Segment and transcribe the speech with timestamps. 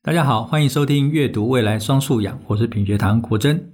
[0.00, 3.72] 大家好，欢迎收听阅读未来双素养，我是品学堂国珍。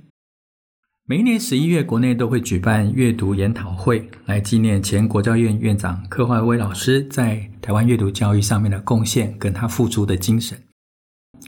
[1.04, 10.58] 每一年十一月，国内都会举办阅读研讨会，来纪念前国教院院长柯华威老师在台湾阅读教育上面的贡献跟他付出的精神。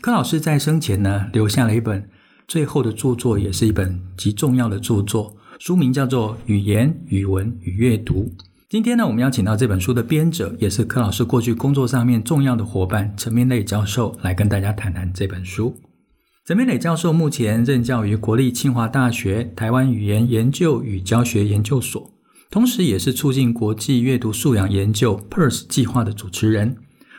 [0.02, 2.10] 柯老师在生前呢，留下了一本
[2.46, 8.30] 最后的著作，也是一本极重要的著作，书名叫做《语言、语文与阅读》。
[8.68, 15.72] 今天呢，我们邀请到这本书的编者，也是柯老师过去工作上面重要的伙伴陈明磊教授，来跟大家谈谈这本书。
[16.44, 22.10] 陈明磊教授目前任教于国立清华大学台湾语言研究与教学研究所，
[22.50, 26.76] 同时也是促进国际阅读素养研究 PERS 计划的主持人，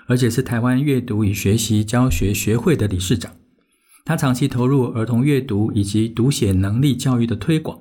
[0.07, 3.31] 而且是台湾阅读与学习教学学会的理事长。
[4.03, 7.79] 他长期投入儿童阅读以及读写能力教育的推广。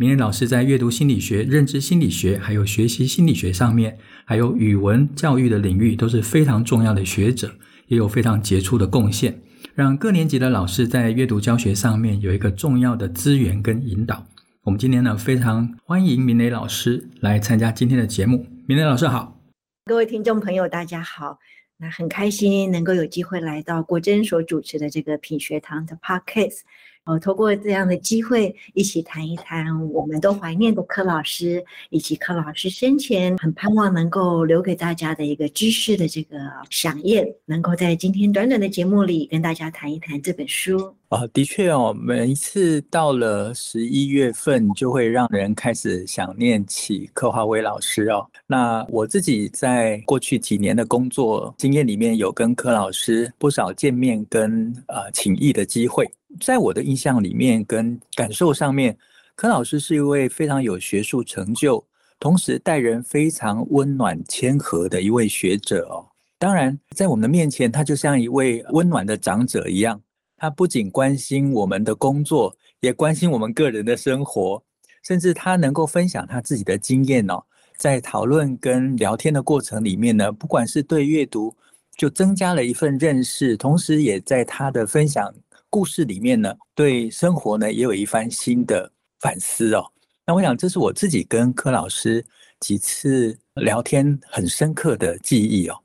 [0.00, 7.52] 明磊老师在阅读心理学、认知心理学，还有学习心理学上面，还有语文教育的领域，都是非常重要的学者，
[7.88, 9.40] 也有非常杰出的贡献，
[9.74, 14.24] 让各年级的老师在阅读教学上面有一个重要的资源跟引导。
[14.62, 18.46] 我们今天呢，非常欢迎明磊老师来参加今天的节目。
[18.68, 19.40] 明磊老师好，
[19.86, 21.40] 各位听众朋友，大家好。
[21.80, 26.60] 那很开心能够有机会来到国珍所主持的这个品学堂的 Podcast。
[27.08, 36.36] 呃，通过这样的机会，一起谈一谈我们都怀念的柯老师，以及柯老师生前很盼望能够留给大家的一个知识的这个
[36.70, 40.94] 飨宴，能够在今天短短的节目里跟大家谈一谈这本书。
[41.08, 48.26] 啊，的确哦，每一次到了十一月份，就会让人开始想念起柯华威老师哦。
[48.46, 56.06] 那我自己在过去几年的工作经验里面，有跟柯老师不少见面跟呃请益的机会。
[56.40, 58.94] 在我的印象里面跟感受上面，
[59.34, 61.82] 柯老师是一位非常有学术成就，
[62.20, 66.04] 同时待人非常温暖谦和的一位学者哦。
[66.38, 69.98] 当然，在我们的面前，他就像一位温暖的长者一样，
[70.38, 74.62] 他不仅关心我们的工作，也关心我们个人的生活，
[75.02, 77.42] 甚至他能够分享他自己的经验哦。
[77.76, 81.54] 在讨论跟聊天的过程里面呢，不管是对阅读
[81.96, 85.34] 就增加了一份认识，同时也在他的分享。
[85.70, 89.84] 故事里面呢，对生活呢也有一番新的反思哦。
[90.26, 92.24] 那我想，这是我自己跟柯老师
[92.58, 95.78] 几次聊天很深刻的记忆哦。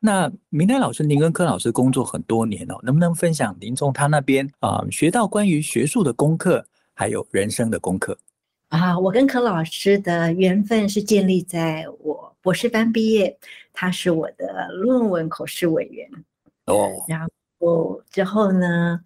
[0.00, 8.16] 那明磊老师，您跟柯老师工作很多年哦，能不能分享您从他那边啊、呃、学到关于学术的功课，还有人生的功课
[8.68, 8.98] 啊？
[8.98, 13.36] 我跟柯老师的缘分是建立在我博士班毕业，
[13.72, 16.08] 他是我的论文口试委员
[16.66, 16.90] 哦。
[17.08, 17.26] 然
[17.60, 19.00] 后之后呢？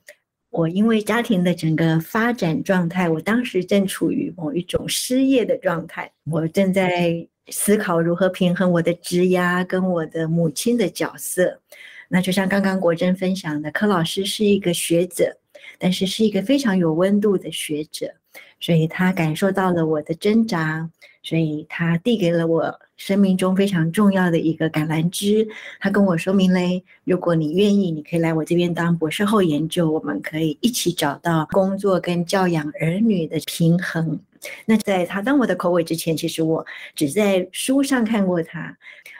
[0.51, 11.61] 我因为家庭的整个发展状态，我当时正处于某一种失业的状态，我正在思考如何平衡我的职压跟我的母亲的角色。
[12.09, 15.37] 那就像刚刚国珍分享的，柯老师是一个学者，
[15.79, 18.15] 但是是一个非常有温度的学者，
[18.59, 20.89] 所以他感受到了我的挣扎，
[21.23, 22.81] 所以他递给了我。
[22.97, 25.47] 生命中非常重要的一个橄榄枝，
[25.79, 34.19] 他跟我说明嘞，如果你愿意，你可以来我这边当博士后研究，我们可以一起找到工作跟教养儿女的平衡。
[34.67, 38.77] 那在他当我的口委之前，其实我只在书上看过他，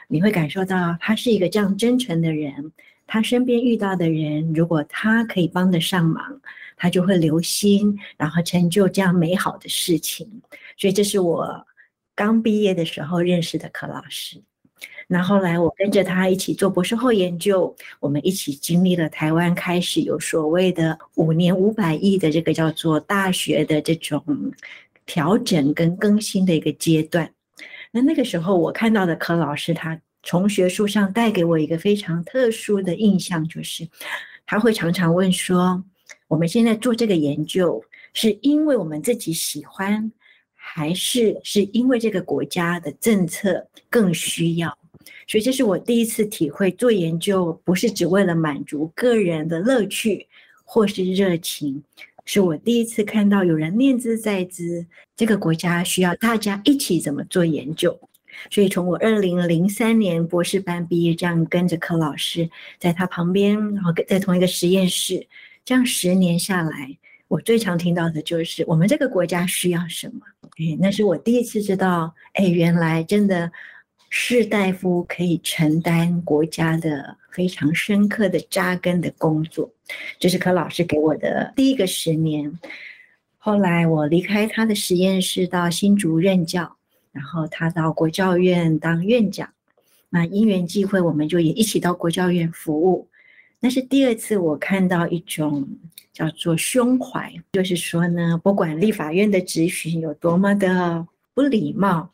[0.07, 2.71] 你会感受到他是一个这样真诚的人，
[3.07, 6.41] 他身边遇到的人，如果他可以帮得上忙，
[6.77, 10.41] 他就会留心，然后成就这样美好的事情。
[10.77, 11.65] 所以这是我。
[12.15, 14.41] 刚毕业的时候认识的柯老师，
[15.07, 24.21] 那后来我跟着他一起做博士后研究，我们一起经历了台湾开始有所谓的五年五百亿的这个叫做大学的这种
[25.09, 27.33] 调整跟更新的一个阶段。
[27.91, 33.87] 那那个时候我看到的柯老师，他从学术上带给我一个非常特殊的印象，就是
[34.45, 35.83] 他会常常问说：
[36.27, 37.83] 我们现在做这个研究，
[38.13, 40.11] 是因为我们自己喜欢？
[40.71, 44.77] 还是是因为这个国家的政策更需要，
[45.25, 50.27] 所以这是我第一次体会做研究不是只为了满足个人的乐趣
[50.63, 51.81] 或是热情，
[52.31, 54.85] 是我第一次看到有人念兹在兹，
[55.15, 57.99] 这个国家需要大家一起怎么做研究。
[58.51, 62.47] 所以从我二零零三年博士班毕业，这样跟着柯老师
[62.77, 65.25] 在他旁边，然后在同一个实验室，
[65.65, 66.95] 这样十年下来。
[67.29, 70.19] 我最常听到的就是我们这个国家需要什么？
[70.59, 73.51] 哎，那是我第一次知道，哎，原来真的
[74.09, 79.69] 士大夫可以承担国家的非常深刻的扎根的工作。
[80.19, 82.59] 这是柯老师给我的第一个十年。
[83.37, 86.75] 后来我离开他的实验室到新竹任教，
[87.11, 89.49] 然后他到国教院当院长。
[90.09, 93.07] 那因缘际会，我们就也一起到国教院服务。
[93.59, 95.67] 那是第二次我看到一种
[96.11, 102.11] 叫做胸怀，就是说呢，不管立法院的质询有多么的不礼貌，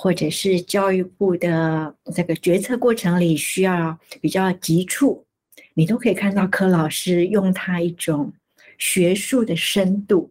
[0.00, 5.26] 或者是教育部的这个决策过程里需要比较急促，
[5.74, 8.32] 你都可以看到柯老师用他一种
[8.78, 10.30] 学术的深度，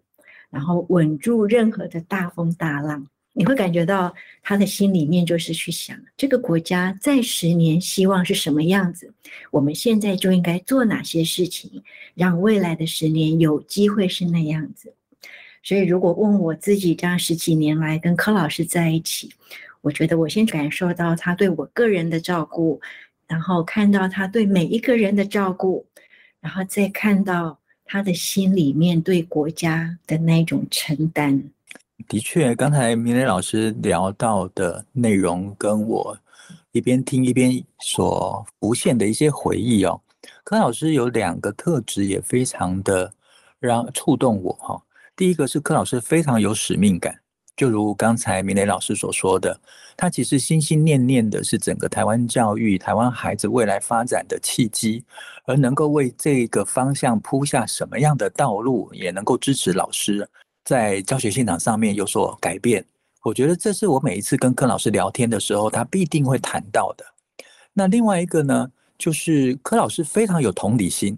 [0.49, 3.05] 然后稳住任何的大风大浪。
[3.33, 9.13] 你会感觉到他的心里面就是去想，这个国家在十年希望是什么样子，
[9.51, 11.83] 我们现在就应该做哪些事情，
[12.15, 14.93] 让未来的十年有机会是那样子。
[15.67, 19.29] 所以，如果问我自己，这样十几年来跟柯老师在一起，
[19.81, 22.79] 我觉得我先感受到他对我个人的照顾，
[23.27, 25.85] 然后看到他对每一个人的照顾，
[26.39, 31.43] 然后再看到他的心里面对国家的那种承担。
[32.07, 36.17] 的确，刚才明磊老师聊到的内容，跟我
[36.71, 39.99] 一边听一边所浮现的一些回忆哦。
[40.45, 43.11] 柯老师有两个特质，也非常的
[43.59, 44.81] 让触动我哈。
[45.17, 47.19] 第一个是柯老师非常有使命感，
[47.55, 49.59] 就如刚才明磊老师所说的，
[49.97, 55.03] 他其实心心念念的是整个台湾教育、台湾孩子未来发展的契机，
[55.45, 60.29] 而能够为这个方向铺下什么样的道路，也能够支持老师。
[60.63, 62.85] 在教学现场上面有所改变，
[63.23, 67.03] 我觉得这是我每一次跟柯老师聊天的时候，他必定会谈到的。
[67.73, 71.17] 那另外一个呢，就是柯老师非常有同理心，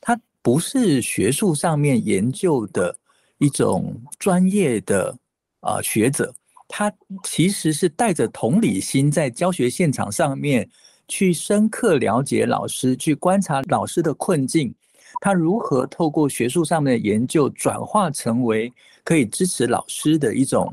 [0.00, 2.96] 他不是学术上面研究的
[3.40, 5.16] 一种专业的
[5.60, 6.32] 啊学者，
[6.68, 6.92] 他
[7.24, 10.68] 其实是带着同理心在教学现场上面
[11.08, 14.72] 去深刻了解老师，去观察老师的困境。
[15.20, 18.72] 他如何透过学术上面的研究转化成为
[19.02, 20.72] 可以支持老师的一种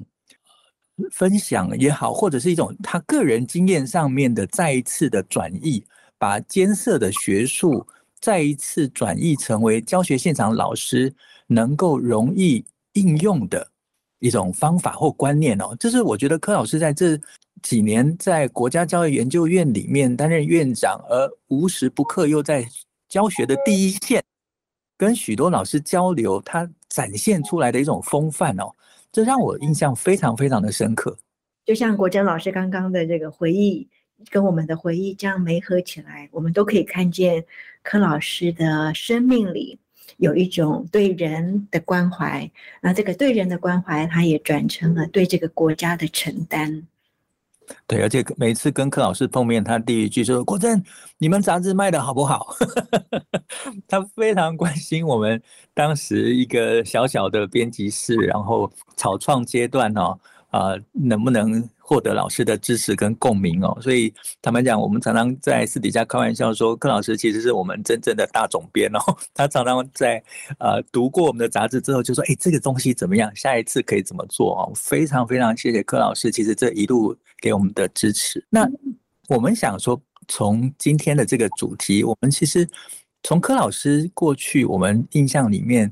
[1.11, 5.83] 分享也好，或者是一种他个人经验上面的再一次的转译，
[6.19, 7.87] 把艰涩的学术
[8.19, 11.13] 再一次转译成为教学现场老师
[11.47, 12.63] 能够容易
[12.93, 13.67] 应用的
[14.19, 15.75] 一种方法或观念哦。
[15.79, 17.19] 这是我觉得柯老师在这
[17.63, 22.67] 几年在国家教育研究院里面担任院长，而无时不刻又在
[23.09, 24.23] 教学的第一线。
[24.97, 28.71] 跟许多老师交流，他展现出来的一种风范哦，
[29.11, 31.17] 这让我印象非常非常的深刻。
[31.65, 33.87] 就像国珍老师刚刚的这个回忆，
[34.31, 37.45] 跟我们的回忆这样媒合起来，我们都可以看见
[37.83, 39.77] 柯老师的生命里
[40.17, 42.49] 有一种对人的关怀，
[42.81, 46.87] 那这个对人的关怀，他也转成了对这个国家的承担。
[47.85, 50.81] 对，而且每次跟柯老师碰面，他第一句说：“国珍，
[51.17, 52.55] 你们杂志卖的好不好？”
[53.87, 55.41] 他非常关心我们
[55.73, 60.17] 当时一个小小的编辑室，然后草创阶段哦，
[60.49, 61.69] 啊、能不能？
[61.87, 68.99] 获得老师的支持跟共鸣哦，所以坦白讲，我们常常在私底下开玩笑说，柯老师其实是我们真正的大总编哦。
[69.33, 70.21] 他常常在
[70.59, 73.33] 呃读过我们的杂志之后，就说：“哎，这个东西怎么样？
[73.37, 78.45] 下一次可以怎么做？”哦，非常非常谢谢柯老师，其实这一路给我们的支持。
[78.49, 78.69] 那
[79.29, 79.97] 我们想说，
[80.27, 82.67] 从今天的这个主题，我们其实
[83.23, 85.89] 从柯老师过去我们印象里面。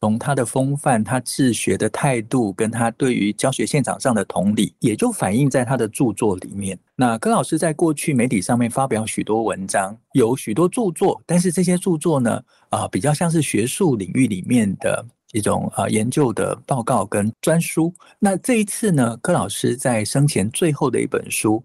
[0.00, 6.78] 从他的风范、他治学的态度，跟他对于教学现场上的同理，也就反映在他的著作里面。
[6.94, 17.92] 那柯老师在过去媒体上面发表许多文章，有许多著作，但是这些著作呢，啊、比较像是学术领域里面的一种啊、研究的报告跟专书。
[18.20, 21.62] 那这一次呢，柯老师在生前最后的一本书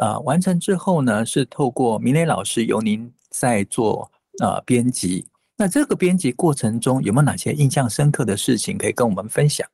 [0.00, 4.10] 啊、完成之后呢，是透过明磊老师由您在做
[4.42, 5.26] 啊、编辑。
[5.58, 9.66] 那这个编辑过程中有没有哪些印象深刻的事情可以跟我们分享？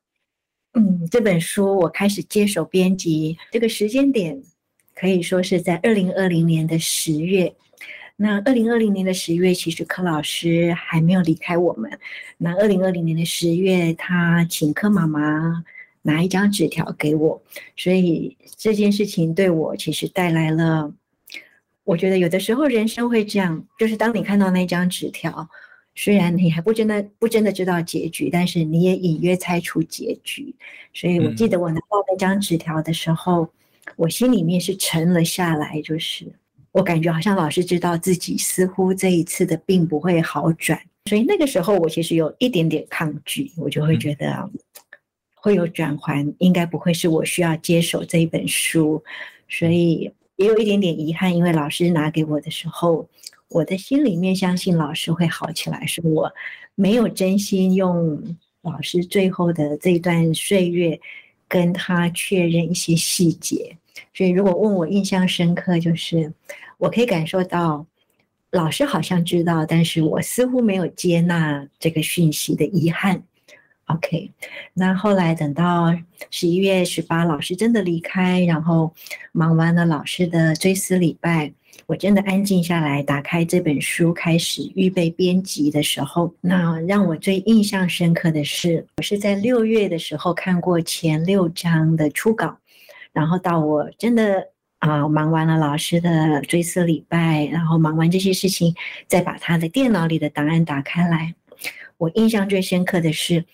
[0.75, 4.41] 嗯，这本书我开始接手编辑这个时间点，
[4.95, 7.53] 可以说是在二零二零年的十月。
[8.15, 11.91] 那二零二零年的十月，其实柯老师还没有离开我们。
[12.37, 15.65] 那二零二零年的十月，他请柯妈妈
[16.03, 17.41] 拿一张纸条给我，
[17.75, 20.93] 所以这件事情对我其实带来了，
[21.83, 25.49] 我觉得有的时候人生会这样，就是当你看到那张纸条。
[25.95, 30.53] 虽然你还不真的不真的知道结局，但是你也隐约猜出结局。
[30.91, 33.49] 所以我记得我拿到那张纸条的时候，嗯，
[33.97, 36.25] 我心里面是沉了下来，就是
[36.71, 44.49] 我感觉好像老师知道自己似乎这一次的病不会好转，所以那个时候我其实有一点点抗拒，我就会觉得
[45.35, 49.03] 会有转环，应该不会是我需要接手这一本书，
[49.47, 53.07] 所以也有一点点遗憾，因为老师拿给我的时候。
[53.53, 56.33] 我的心里面相信老师会好起来，是我
[56.75, 60.99] 没有真心用老师最后的这段岁月
[61.47, 63.77] 跟他确认一些细节。
[64.13, 66.33] 所以，如果问我印象深刻，就是
[66.79, 67.85] 我可以感受到
[68.51, 73.23] 老师好像知道，但是我似乎没有接纳这个讯息的遗憾。
[73.85, 74.31] OK，
[74.73, 75.93] 那后来等到
[76.31, 78.93] 十一月十八，老师真的离开，然后
[79.31, 81.53] 忙完了老师的追思礼拜，
[81.85, 92.57] 我真的安静下来，打开这本书，开始预备编辑的时候，那让我最印象深刻的是，我是在六月的时候看过前六章的初稿，
[93.11, 94.47] 然后到我真的
[94.79, 98.73] 啊忙完了老师的追思礼拜，然后忙完这些事情，
[99.07, 101.33] 再把他的电脑里的档案打开来，
[101.97, 103.45] 我印象最深刻的是。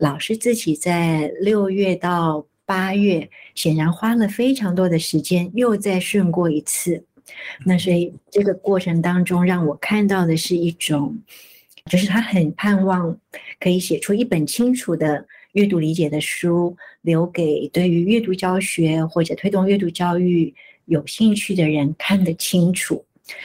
[0.00, 7.04] 老师自己在六月到八月，显然花了非常多的时间，又再顺过一次。
[7.64, 11.20] 那所以这个过程当中，让我看到的是一种，
[11.86, 13.18] 就是他很盼望
[13.60, 20.54] 可以写出一本清楚的阅读理解的书，留给对于阅读教学或者推动阅读教育
[20.86, 23.04] 有兴趣的人看得清楚。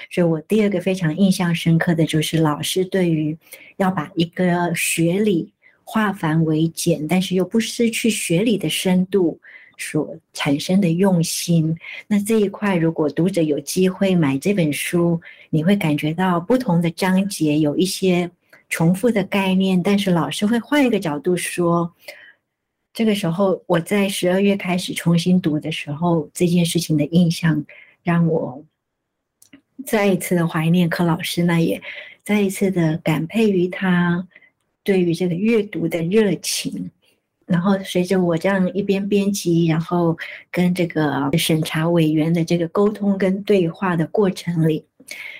[0.10, 3.38] 所以我第二个非常印象深刻的就是老师对于
[3.78, 5.52] 要把一个学理。
[5.86, 9.38] 化繁为简，但是又不失去学理的深度
[9.78, 11.78] 所产生的用心。
[12.08, 18.30] 那这一块，如果读者有机会买这本书，你会感觉到不同的章节有一些
[18.70, 21.94] 重复的概念，但是老师会换一个角度说。
[22.94, 27.66] 这个时候，我在十二月开始重新读的时候，这件事情的印象
[28.04, 28.64] 让我
[29.86, 31.82] 再一次的怀念柯老师，那也
[32.24, 34.28] 再一次的感佩于他。
[34.86, 36.92] 对于这个阅读的热情，
[37.46, 40.18] 然后随着我这样一边编辑，然后
[40.52, 44.86] 跟这个审查委员的这个沟通跟对话的过程里，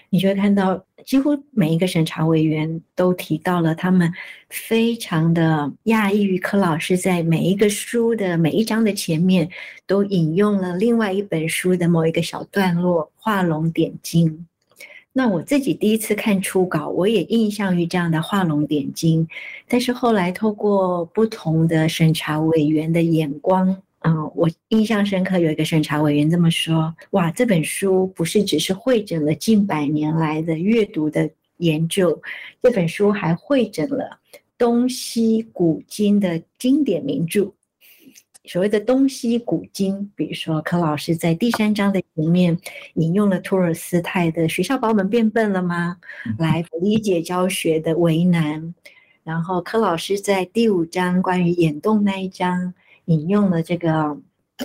[0.10, 4.12] 你就会看到，几乎每一个审查委员都提到了他们
[4.50, 9.50] 非常的讶异于柯老师在每一个书的每一章的前面
[9.88, 14.46] 都引用了另外一本书的某一个小段落，画龙点睛。
[15.16, 19.28] 那我自己第一次看初稿，我也印象于这样的画龙点睛，
[19.68, 32.20] 但是后来透过不同的审查委员的眼光，啊、我印象深刻，有一个审查委员这么说：哇，这本书不是只是汇整了近百年来的阅读的研究，
[32.64, 34.18] 这本书还汇整了
[34.58, 37.54] 东西古今的经典名著。
[38.46, 42.58] 所谓的东西古今，比如说柯老师在第三章的前面
[42.96, 45.96] 引用了托尔斯泰的《学校把我们变笨了吗》
[46.38, 48.76] 来理解教学的为难，
[49.24, 52.74] 然后柯老师在第五章关于眼动那一章
[53.06, 54.18] 引用了这个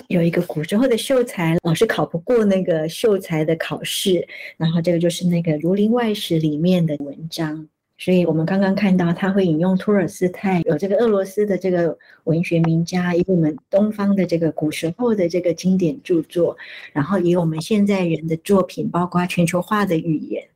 [0.09, 7.69] 有一个古时候的秀才老是考不过那个秀才的考试，然后这个就是那个《儒林外史》里面的文章。
[8.01, 16.57] 所以我们刚刚看到他会引用托尔斯泰，有这个俄罗斯的这个文学名家，以及我们东方的这个古时候的这个经典著作，
[16.93, 20.47] 然后以我们现在人的作品，包括全球化的语言。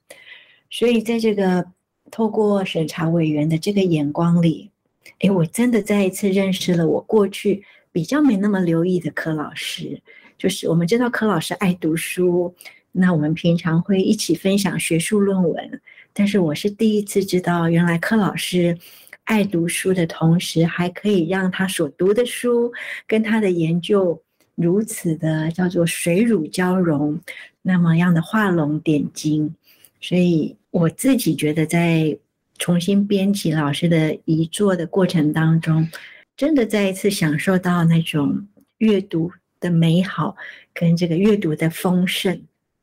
[0.70, 1.66] 所以在这个
[2.10, 4.72] 透过审查委员的这个眼光里，
[5.20, 10.02] 诶，我真的再一次认识了我过去比较没那么留意的柯老师。
[10.38, 12.56] 就是我们知道柯老师爱读书，
[12.94, 15.82] 那我们平常会一起分享学术论文。
[16.14, 18.78] 但是我是第一次知道，原来柯老师
[19.24, 22.72] 爱读书的同时，还可以让他所读的书
[23.08, 24.22] 跟他的研究
[24.56, 27.20] 如此的叫做水乳交融，
[27.62, 29.56] 那么样的画龙点睛。
[30.00, 32.18] 所以我自己觉得，在
[32.60, 35.90] 重新编辑老师的遗作的过程当中，
[36.38, 40.36] 真的再一次享受到那种阅读的美好
[40.74, 42.40] 跟这个阅读的丰盛。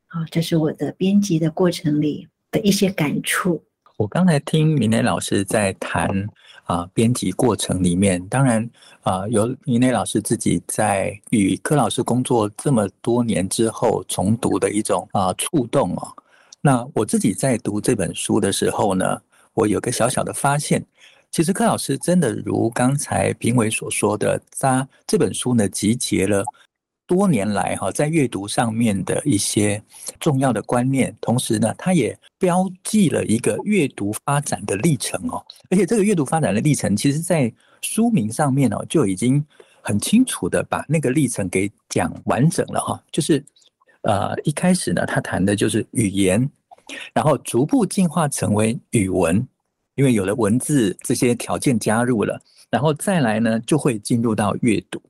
[0.09, 3.63] 好，这是我的编辑的过程里的一些感触。
[3.97, 6.09] 我刚才听明磊老师在谈
[6.65, 8.67] 啊，编辑过程里面，当然
[9.03, 16.17] 啊，有明磊老师自己在与柯老师工作这么多年之后重读的一种啊触动哦。
[16.63, 19.21] 那我自己在读这本书的时候呢，
[19.53, 20.83] 我有个小小的发现，
[21.31, 26.43] 其实柯老师真的如刚才评委所说的，他这本书呢集结了。
[27.11, 29.83] 多年来，哈，在阅读上面的一些
[30.21, 35.45] 重要的观念，同时呢，它也标记了一个阅读发展的历程哦。
[35.71, 39.45] 而且这个阅读发展的历程，其实在书名上面哦，就已经
[39.83, 43.03] 很清楚的把那个历程给讲完整了哈。
[43.11, 43.45] 就是，
[44.03, 46.49] 呃，一开始呢，他谈的就是语言，
[47.13, 49.45] 然后逐步进化成为语文，
[49.97, 52.41] 因为有了文字这些条件加入了，
[52.71, 55.03] 然后再来呢，就会进入到阅读。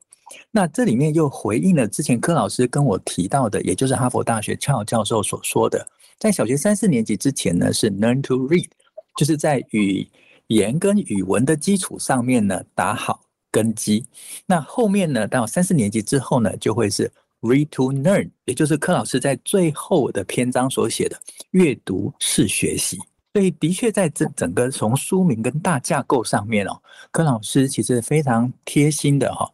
[0.51, 8.69] 那这里面又回应了之前柯老师跟我提到的，也就是哈佛大学乔教授所说的，在小学三四年级之前呢，是 learn to read，
[9.17, 10.07] 就是在语
[10.47, 14.05] 言跟语文的基础上面呢打好根基。
[14.45, 17.11] 那后面呢，到三四年级之后呢，就会是
[17.41, 21.19] Read to Learn，也就是柯老师在最后的篇章所写的
[21.51, 22.99] “阅读是学习”。
[23.33, 26.77] 所以，的确在这整个从书名跟大架构上面哦，
[27.11, 29.49] 柯老师其实非常贴心的哈，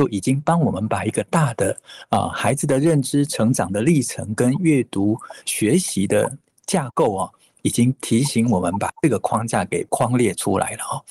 [0.00, 1.76] 就已经帮我们把一个大的
[2.08, 5.14] 啊孩子的认知成长的历程跟阅读
[5.44, 7.30] 学习的架构哦，
[7.60, 11.04] 已经提醒我们把这个框架给框列出来了哦。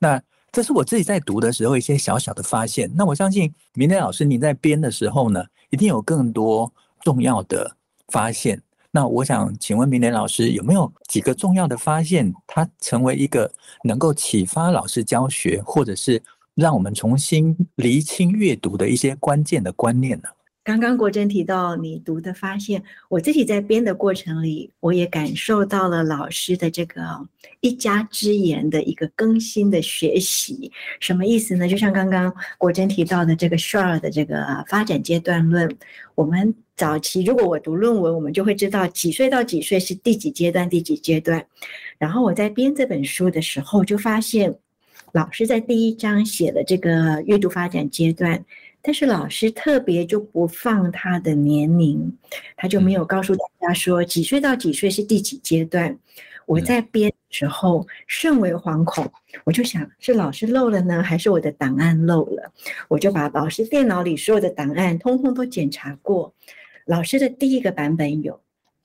[0.00, 2.90] 那这是我自己在读的时候一些小小的发现。
[2.96, 6.72] 那我相信明磊老师您在编的时候呢，一定有更多
[7.02, 7.76] 重要的
[8.08, 8.60] 发现。
[8.90, 13.52] 那我想请问明磊老师有没有几个重要的发现，它成为一个
[13.84, 16.20] 能够启发老师教学，或者是
[16.54, 20.28] 让我们重新厘清阅读的一些关键的观念呢？
[20.62, 27.02] 刚刚国珍提到你读的发现，我自己在编的过程里，我也感受到了老师的这个
[27.60, 30.72] 一家之言的一个更新的学习。
[31.00, 31.68] 什么意思呢？
[31.68, 35.70] 就像刚刚国珍提到的这个 Shor 的这个发展阶段论，
[36.14, 41.46] 我们早期如果我读论文，我们就会知道几岁到几岁是第几阶段，第几阶段。
[41.98, 44.56] 然后我在编这本书的时候，就发现
[45.12, 48.44] 老师在第一章写了这个阅读发展阶段。
[48.86, 52.18] 但是老师特别就不放他的年龄，
[52.54, 55.98] 他就没有告诉大家说几岁到几岁是第几阶段。
[56.44, 59.10] 我在编的时候甚为惶恐，
[59.44, 62.52] 我就想是老师漏了呢，还是我的档案漏了？
[62.88, 66.34] 我就把老师电脑里所有的档案通通都检查过，
[66.84, 68.38] 老师的第一个版本有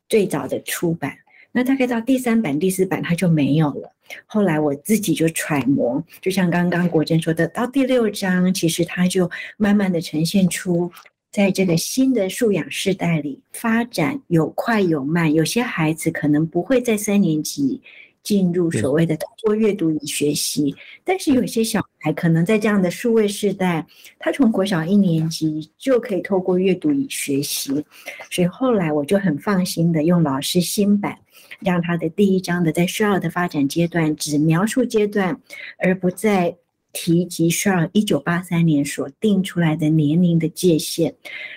[0.08, 1.18] 最早的出版。
[1.52, 3.92] 那大概到第三版、第四版，它就没有了。
[4.26, 10.92] 后来我自己就揣摩，就像刚刚国珍说的，到第六章，其实它就慢慢的呈现出，
[11.32, 17.82] 在这个新的素养世代里，发展有快有慢，有些孩子可能不会在三年级。
[18.24, 23.86] 进入所谓的通过阅读与学习，但是有些小孩可能在这样的数位时代，
[24.20, 27.86] 他从国小一年级就可以透过阅读与学习，
[28.30, 31.18] 所以后来我就很放心的用老师新版，
[31.62, 35.42] 让他的第一章的在 Shor 的发展阶段只描述阶段，
[35.78, 36.58] 而不再。
[36.92, 41.14] 提及需要一九八三年所定出来的年龄的界限，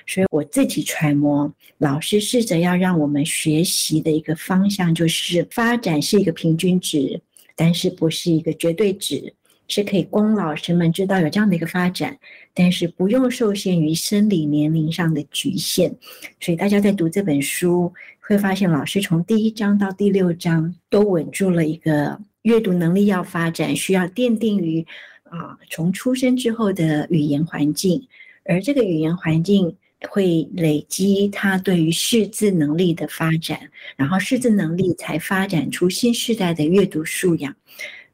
[0.06, 7.20] 所以我自己揣摩，老师试着要让我们学习的一个方向，就是发展是一个平均值，
[7.56, 9.32] 但是不是一个绝对值，
[9.68, 12.18] 是可以供老师们知道有这样的一个发展，
[12.52, 15.94] 但是不用受限于生理年龄上的局限。
[16.40, 17.90] 所以大家在读这本书，
[18.20, 24.86] 会发现老师从第一章到第六章都稳住了一个阅读能力要发展，需要奠定于。
[25.32, 28.06] 啊，从出生之后的语言环境，
[28.44, 29.74] 而这个语言环境
[30.10, 33.58] 会累积他对于识字能力的发展，
[33.96, 37.56] 然后识字能力才发展出新时代的阅读素养。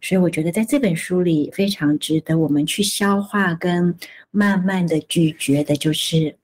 [0.01, 3.93] 所以我觉得在这本书里非常值得我们去消化跟
[4.31, 6.37] 慢慢的咀嚼的，就是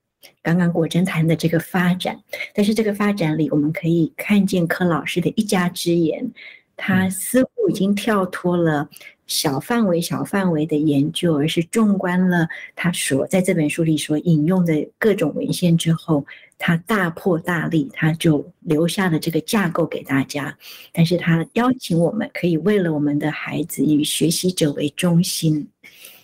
[0.42, 2.20] 刚刚果真谈的这个发展。
[2.52, 6.32] 但是这个发展里，我们可以看见柯老师的一家之言，
[6.76, 8.90] 他似乎已经跳脱了。
[9.26, 16.26] 小范围、小范围的研究，而是纵观了他所在这本书里所引用的各种文献之后，
[16.58, 20.56] 他大破大立，他就留下了这个架构给大家。
[20.92, 25.66] 但是他邀请我们可以为了我们的孩子以学习者为中心，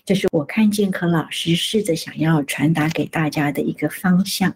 [0.04, 4.54] 这是我看见柯老师试着想要传达给大家的一个方向。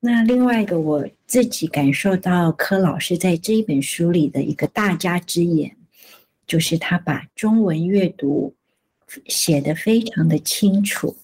[0.00, 5.75] 那另外一个我自己感受到柯老师在这一本书里的一个大家之言。
[6.46, 8.54] 就是他把中文阅读
[9.26, 11.16] 写得非常的清楚。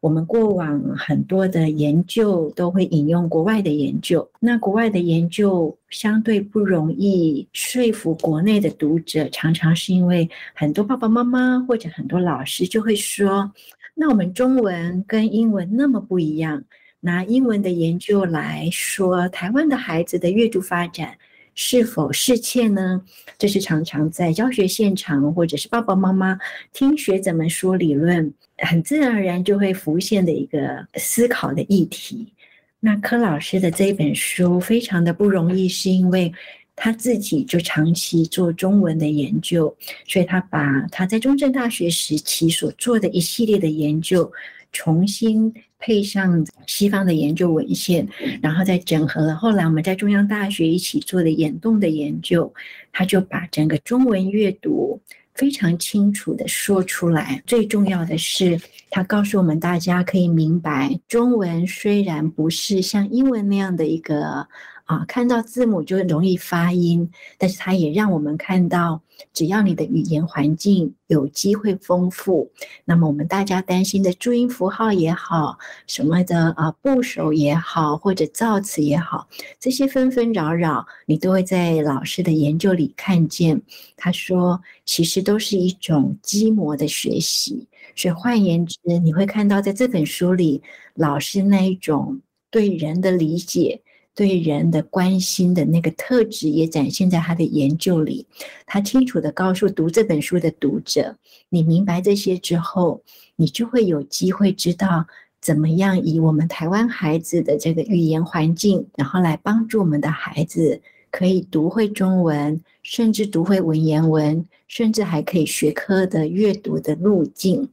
[0.00, 13.52] 我们过往很多的研究都会引用国外的研究，那国外的研究相对不容易说服国内的读者，常常是因为很多爸爸妈妈或者很多老师就会说
[13.94, 16.64] ：“那我们中文跟英文那么不一样，
[17.00, 21.16] 拿英文的研究来说，台湾的孩子的阅读发展。”
[21.54, 23.02] 是否适切呢？
[23.38, 26.38] 这是常常在教学现场，或者是爸爸妈妈
[26.72, 32.32] 听学者们说理论，很自然而然就会浮现的一个思考的议题。
[32.78, 36.32] 那柯老师的这本书非常的不容易，是因为
[36.74, 44.30] 他自己就长期做中文的研究，所以他把他在中正大学时期所做的一系列的研究。
[44.72, 48.06] 重新配上西方的研究文献，
[48.40, 52.52] 然后再整合了后来我们在中央大学一起做的眼动的研究，
[52.92, 55.00] 他就把整个中文阅读
[55.34, 57.42] 非常清楚地说出来。
[57.46, 64.46] 最重要的是，他告诉我们大家可以明白，中文虽然不是像英文那样的一个
[64.84, 69.00] 啊，看到字母就容易发音，但是它也让我们看到，
[69.32, 72.50] 只要你的语言环境有机会丰富，
[72.84, 79.28] 那么我们大家担心的注音符号也好，什么的啊部首也好，或者造词也好，
[79.58, 83.60] 这些纷纷扰扰，你都会在老师的研究里看见。
[83.96, 87.66] 他说，其实都是一种积模的学习。
[87.96, 90.62] 所以换言之，你会看到在这本书里，
[90.94, 93.82] 老师那一种对人的理解。
[94.14, 98.26] 对人的关心的那个特质也展现在他的研究里。
[98.66, 101.16] 他清楚地告诉读这本书的读者
[101.48, 103.02] ：“你明白这些之后，
[103.36, 105.06] 你就会有机会知道
[105.40, 110.80] 怎么样以我们台湾孩子的这个语言环境，然后来帮助我们的孩子。”
[111.12, 117.68] 可以读会中文，甚至读会文言文，甚至还可以学科的阅读的路径。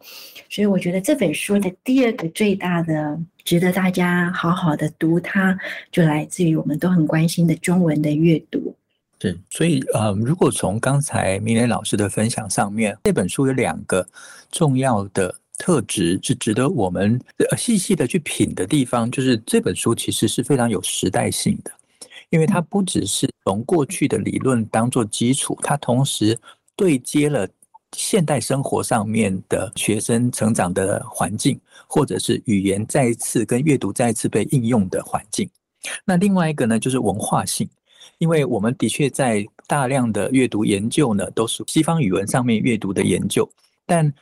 [0.50, 5.58] 所以我觉得这本书的第二个最大的值得大家好好的读它，
[5.90, 8.76] 就来自于我们都很关心的中文的阅读。
[9.22, 14.06] 是，所以呃，如果从刚才明磊老师的分享上面，这本书有两个
[14.52, 17.18] 重要的特质是值得我们
[17.58, 21.72] 细细的去品的地方，就是这本书其实是非常有时代性的。
[22.32, 26.38] 因为它不只是从过去的理论当做基础，它同时
[26.76, 27.48] 对接了
[27.96, 35.50] 现代生活上面的学生成长的环境，或者是语言再一次跟阅读再一次被应用的环境。
[36.04, 37.70] 那另外一个呢，就是文化性，
[38.18, 43.50] 因为我们的确在大量的阅读研究呢，都是西方语文上面阅读的研究，
[43.86, 44.14] 但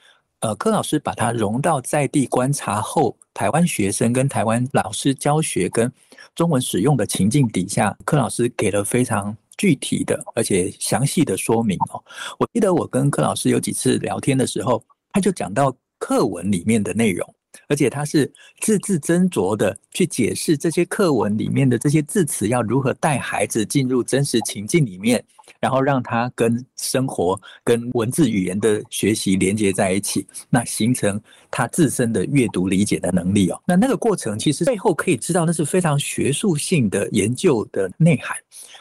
[0.42, 5.92] 呃，柯老师把它融到在地观察后，台湾学生跟台湾老师教学跟
[6.36, 12.04] 中文使用的情境底下，柯老师给了非常具体的而且详细的说明哦。
[12.40, 17.36] 我记得我跟柯老师有几次聊天的时候，他就讲到课文里面的内容，
[17.68, 25.24] 而且他是字字斟酌的去解释这些课文里面的这些字词要如何带孩子进入真实情境里面。
[25.60, 33.62] 然后让他跟生活、跟文字语言的学习连接在一起，那形成他自身的阅读理解的能力哦。
[33.66, 38.36] 那那个过程其实背后可以知道，那是非常学术性的研究的内涵。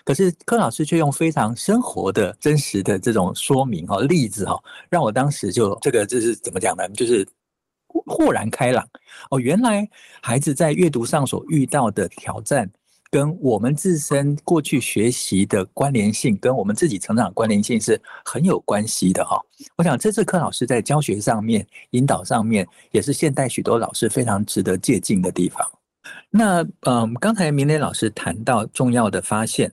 [0.04, 4.58] 可是柯老师却用非常生活的真实的这种说明哦，例子哦，
[4.88, 6.88] 让我当时就这个就是怎么讲呢？
[6.90, 7.26] 就是
[8.07, 8.87] 豁然开朗
[9.30, 9.88] 哦，原来
[10.20, 12.70] 孩子在阅读上所遇到的挑战。
[13.11, 19.40] 跟我们自身过去学习的关联性，跟我们自己成长关联性是很有关系的哈。
[19.76, 25.64] 我想这次柯老师在教学上面、引导上面，也是现代许多老师非常值得借鉴的地方。
[26.28, 29.72] 那嗯，刚才明磊老师谈到重要的发现，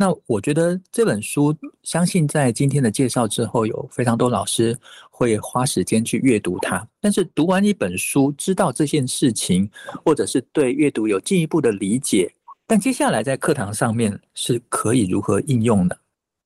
[0.00, 4.74] 那我觉得这本书，相信在今天的介绍之后，有非常多老师
[5.10, 6.88] 会花时间去阅读它。
[7.02, 9.70] 但是读完一本书，知道这件事情，
[10.02, 12.32] 或者是对阅读有进一步的理解。
[12.66, 15.98] 但接下来在课堂上面是可以如何应用的？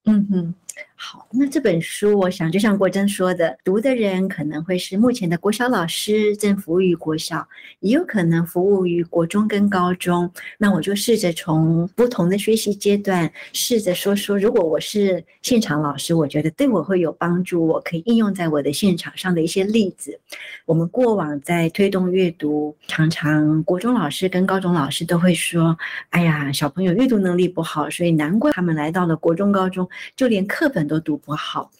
[0.07, 0.55] 嗯哼。
[0.96, 7.46] 好，那这本书，我想就像国珍说的，读的人可能会是目前的国小老师，正服务于国小，
[7.80, 10.30] 也有可能服务于国中跟高中。
[10.57, 20.18] 那我就试着从不同的学习阶段，试着说说，如果我是现场老师，我觉得对我会有帮助，我可以应用在我的现场上的一些例子。
[20.64, 25.76] 我们过往在推动阅读，常常国中老师跟高中老师都会说
[26.11, 31.70] ：“哎呀，小朋友阅读能力不好，所以难怪他们来到了国中、高中，就连课。”本都读不好，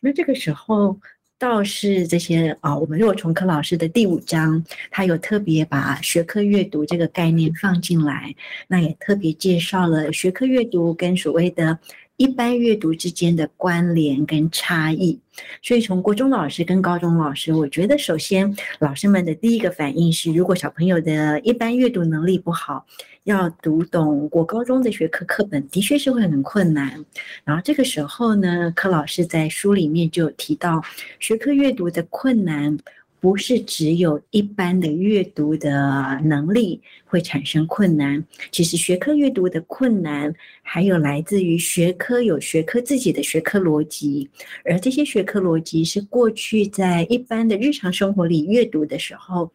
[0.00, 0.98] 那这个时候
[1.38, 8.34] 倒是这些啊，我们如果从柯老师的第五章，他有特别把学科阅读这个概念放进来，
[8.68, 11.78] 那也特别介绍了学科阅读跟所谓的。
[12.16, 15.18] 一般阅读之间的关联跟差异，
[15.62, 22.84] 所以从国中老师跟高中老师，我觉得首先老师们的第一个反应是，如果小朋友的一般阅读能力不好，
[23.24, 27.04] 要读懂国高中的学科课本，的确是会很困难。
[27.44, 30.82] 然后这个时候呢，柯老师在书里面就提到
[31.18, 32.78] 学科阅读的困难。
[33.22, 44.26] 不是只有一般的阅读的能力会产生困难，其实学科阅读的困难还有来自于学科有学科自己的学科逻辑，
[44.64, 49.52] 而这些学科逻辑是过去在一般的日常生活里阅读的时候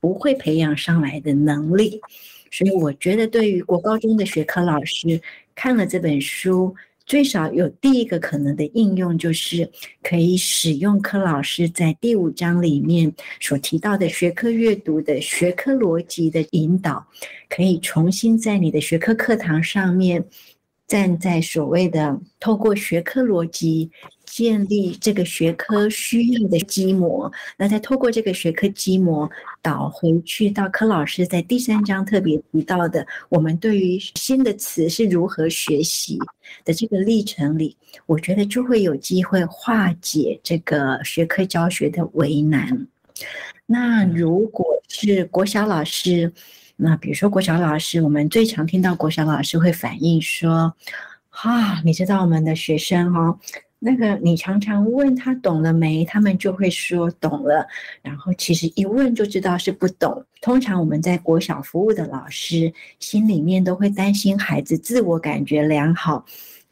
[0.00, 1.98] 不会培养上来的能力，
[2.50, 5.20] 所以我觉得对于国高中的学科老师
[5.54, 6.74] 看了这本书。
[7.06, 9.70] 最少有第一个可能的应用，就是
[10.02, 17.06] 可以使用柯老师在第五章里面所提到的学科阅读的学科逻辑的引导，
[17.48, 20.22] 可以重新在你的学科课堂上面
[20.86, 23.90] 站在所谓的透过学科逻辑
[24.38, 29.28] 建立这个学科需要的基模，那再透过这个学科基模
[29.60, 36.16] 导回去到柯老师在第三章特别提到的，我们对于新的词是如何学习
[36.64, 42.86] 的这个历程里，我觉得就会有机会化解这个学科教学的为难。
[43.66, 46.32] 那如果是国小老师，
[46.76, 50.72] 那比如说国小老师，我们最常听到国小老师会反映说
[51.42, 53.38] ：“啊，你知道我们的学生哈、哦，
[53.78, 57.66] 那个你常常问他懂了没，他们就会说懂了，
[58.02, 60.24] 然后其实一问就知道是不懂。
[60.40, 66.24] 通常我们在国小服务的老师心里面都会担心孩子自我感觉良好，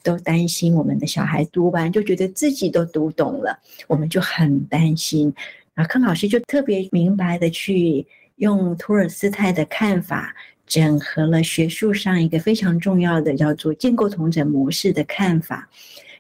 [0.03, 5.33] 都担心我们的小孩读完就觉得自己都读懂了，我们就很担心。
[5.75, 8.07] 啊，柯老师就特别明白的去。
[8.37, 10.35] 用托尔斯泰的看法，
[10.67, 15.67] 整合了学术上一个非常重要的叫做建构同整模式的看法，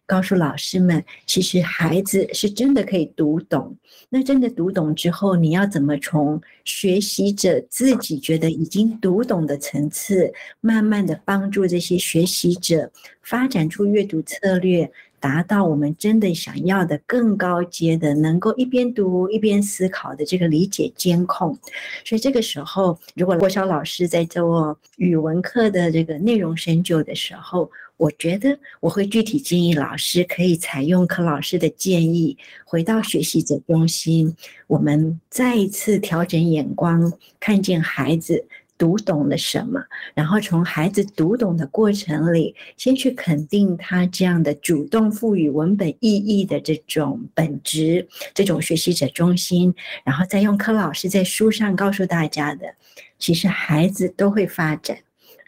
[0.07, 3.77] 告诉老师们，其实孩子是真的可以读懂。
[4.09, 12.91] 那真的读懂之后，你要怎么从学习者自己觉得已经读懂的层次，慢慢的帮助这些学习者
[13.21, 14.91] 发展出阅读策略。
[15.19, 21.59] 达到我们真的想要的更高阶的，能够一边读一边思考的这个理解监控。
[22.05, 38.45] 所以这个时候，如果国小老师在做语文课的这个内容深究的时候，我觉得我会具体建议老师可以采用柯老师的建议，回到学习者中心，我们再一次调整眼光，看见孩子。
[38.79, 39.83] 读懂了什么？
[40.15, 52.75] 然后从孩子读懂的过程里，先去肯定他这样的主动赋予文本意义的这种本质，这种学习者中心，然后再用柯老师在书上告诉大家的，
[53.19, 54.99] 其实孩子都会发展，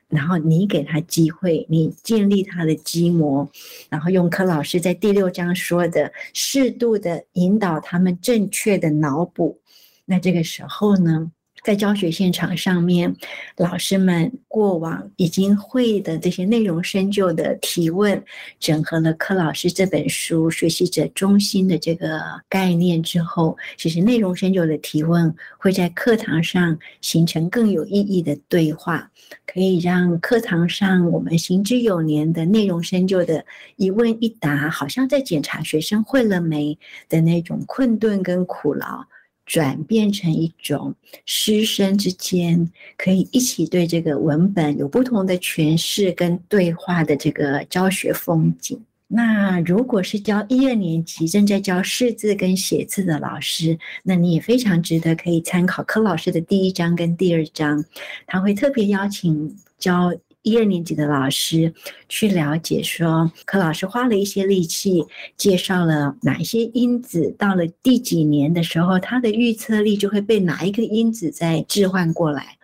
[0.09, 3.51] 然后你给他机会，你建立他的基模，
[3.91, 9.61] 然后用柯老师在第六章说的，适度的引导他们正确的脑补，
[10.07, 11.31] 那这个时候呢？
[11.62, 13.14] 在教学现场上面，
[13.57, 18.23] 老师们过往已经会的这些内容深究的提问，
[18.59, 29.11] 整合了柯老师这本书“学习者中心”的这个概念之后，其实内容深究的提问会在课堂上形成更有意义的对话，
[29.47, 33.44] 可以让课堂上我们行之有年的内容深究的
[33.77, 39.05] 一问一答，好像在检查学生会了没的那种困顿跟苦劳。
[39.48, 48.78] 转变成一种师生之间可以一起对这个文本有不同的诠释跟对话的这个教学风景。
[49.08, 57.82] 那如果是教一二年级正在教识字跟写字的老师，那你也非常值得可以参考柯老师的第一章跟第二章，
[58.26, 60.12] 他会特别邀请教。
[60.42, 61.74] 一二年级的老师
[62.09, 65.05] 去了解说，柯老师花了一些力气
[65.37, 72.57] 介绍了哪一些因子，到了第几年的时候，他的预测力就会被哪一个因子再置换过来。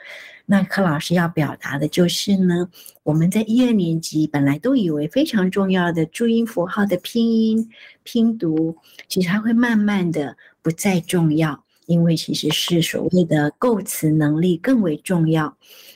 [0.47, 2.69] 那柯老师要表达的就是呢，
[3.03, 7.71] 我们在一二年级本来都以为非常重要的注音符号的拼音
[8.03, 8.77] 拼读，
[9.09, 11.65] 其实它会慢慢的不再重要。
[11.87, 15.55] 因为其实是所谓的构词能力更为重要，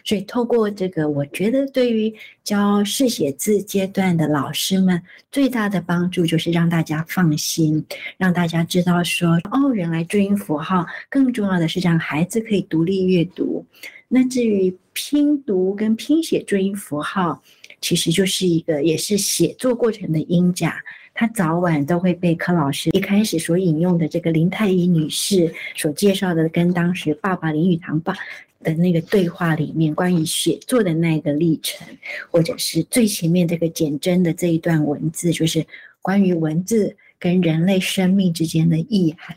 [0.08, 2.10] 所以透过这个，我觉得对于
[2.42, 7.84] 教试写字阶段的老师们最大的帮助就是让大家放心，
[8.16, 13.66] 让大家知道说，哦，原来注音符号更重要的是让孩子可以独立阅读。
[14.08, 17.42] 那至于拼读跟拼写注音符号，
[17.82, 20.82] 其实就是一个也是写作过程的音假。
[21.12, 28.14] 他早晚都会被柯老师一开始所引用的这个林太乙女士所介绍的，跟当时爸爸林语堂爸
[28.62, 31.86] 的那个对话里面关于写作的那个历程，
[32.30, 35.66] 或者是最前面这个简真的这一段文字，就是
[36.02, 39.36] 关于文字跟人类生命之间的意涵。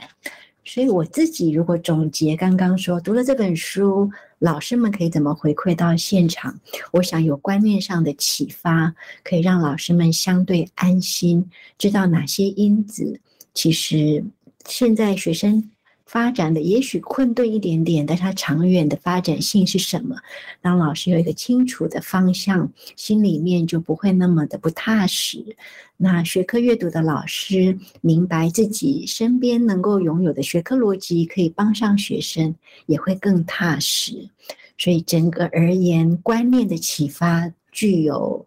[0.63, 4.09] 所以我自己如果总结刚刚说，读了这本书。
[4.41, 6.59] 老师们可以怎么回馈到现场？
[6.91, 8.91] 我想有观念上的启发，
[9.23, 13.19] 可以让老师们相对安心，知道哪些因子
[13.53, 14.23] 其实
[14.65, 15.69] 现在学生
[16.11, 20.17] 发展的也许困顿一点点，但是它长远的发展性是什么？
[20.59, 25.55] 当老师有一个清楚的方向，心里面就不会那么的不踏实。
[25.95, 32.53] 那学科阅读的老师明白自己身边能够拥有的学科逻辑可以帮上学生，
[32.87, 34.29] 也会更踏实。
[34.77, 38.45] 所以整个而言，观念的启发具有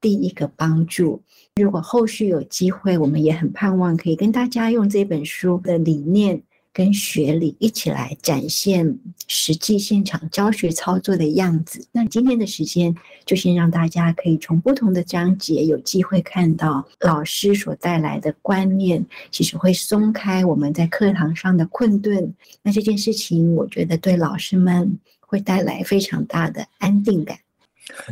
[0.00, 1.20] 第一个帮助。
[1.56, 6.40] 如果后续有机会，我们也很盼望可以跟大家用这本书的理念
[6.72, 11.86] 跟学理一起来展现实际现场教学操作的样子。
[11.92, 12.94] 那今天的时间
[13.26, 22.34] 就先让大家可以从不同的章节有机会看到老师所带来的观念，其实会松开我们在课堂上的困顿。
[22.62, 27.38] 那这件事情，我觉得对老师们会带来非常大的安定感。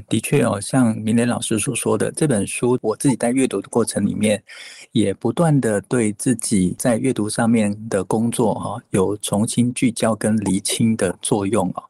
[0.09, 4.43] 的确哦，像明磊老师所说的，这本书我自己在阅读的过程里面，
[4.93, 11.83] 也不断的对自己在阅读上面的工作哈，有重新聚焦跟厘清的作用啊。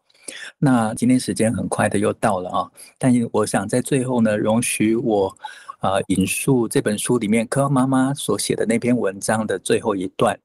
[0.58, 5.36] 那今天时间很快的又到了啊，但是我想在最后呢，容许我
[5.78, 10.38] 啊引述这本书里面柯妈妈所写的那篇文章的最后一段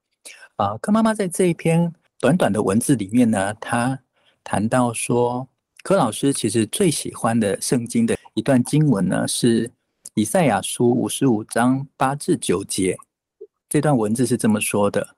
[0.56, 3.98] 啊，柯妈妈在这一篇短短的文字里面呢，她
[4.42, 5.48] 谈到说。
[5.84, 9.70] 柯老师其实最喜欢的圣经的一段经文呢，是
[10.14, 12.96] 以赛亚书五十五章八至九节。
[13.68, 15.16] 这段文字是这么说的：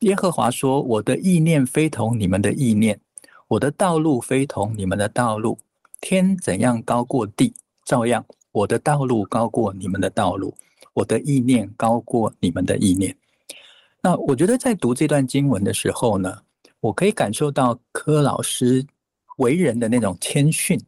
[0.00, 3.00] 耶和华说，我的意念非同你们的意念，
[3.46, 5.56] 我的道路非同你们的道路。
[6.00, 7.54] 天怎样高过地，
[7.84, 10.52] 照样我的道路高过你们的道路，
[10.94, 13.16] 我的意念高过你们的意念。
[14.02, 16.38] 那我觉得在读这段经文的时候呢，
[16.80, 18.84] 我可以感受到柯老师。
[19.38, 20.80] 为人的那种谦逊，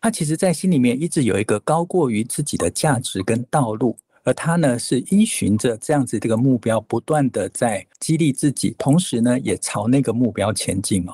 [0.00, 11.12] 他其实，在心里面一直有一个高过于自己的价值跟道路，而他呢，是依循着这样子这个目标，不断的在激励自己，同时呢，也朝那个目标前进哦。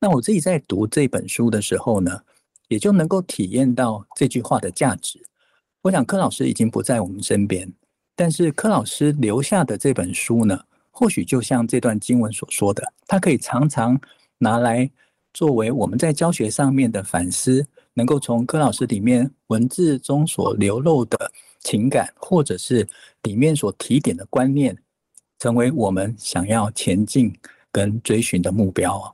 [0.00, 2.20] 那我自己在读这本书的时候呢，
[2.68, 5.24] 也就能够体验到这句话的价值。
[5.82, 7.72] 我想柯老师已经不在我们身边，
[8.14, 14.00] 但是柯老师留下的这本书呢，或许就像这段经文所说的，他可以常常
[14.38, 14.88] 拿来。
[15.36, 22.88] 作为我们在教学上面的反思，能够从柯老师里面文字中所流露的情感，或者是
[23.24, 24.74] 里面所提点的观念，
[25.38, 27.30] 成为我们想要前进
[27.70, 29.12] 跟追寻的目标哦。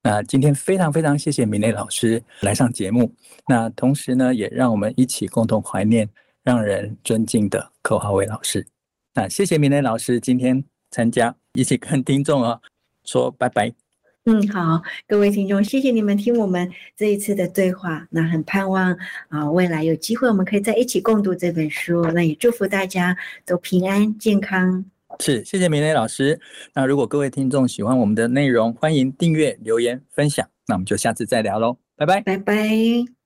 [0.00, 3.12] 那今天非常非常谢谢明磊老师来上节目，
[3.48, 6.08] 那同时呢，也让我们一起共同怀念
[6.44, 8.64] 让人尊敬的柯华威老师。
[9.12, 12.60] 那谢谢明磊老师今天参加，一起跟听众啊
[13.02, 13.83] 说拜拜。
[14.26, 18.06] 嗯，好，各位听众，谢谢你们听我们这一次的对话。
[18.08, 18.96] 那很盼望
[19.28, 22.02] 啊，未来有机会我们可以在一起共读这本书。
[22.12, 24.82] 那也祝福大家都平安健康。
[25.20, 26.40] 是，谢谢明磊老师。
[26.72, 30.48] 那如果各位听众喜欢我们的内容，欢迎订阅、留言、分享。
[30.66, 33.23] 那我们就下次再聊喽，拜拜，拜拜。